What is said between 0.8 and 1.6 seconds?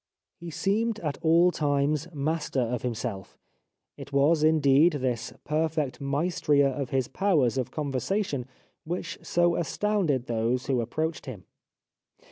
at all